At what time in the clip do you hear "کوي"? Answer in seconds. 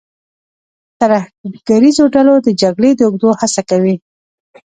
3.69-3.95